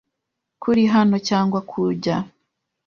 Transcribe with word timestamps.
Kuri 0.61 0.81
hano, 0.93 1.15
cyangwa 1.27 1.59
kujya? 1.71 2.15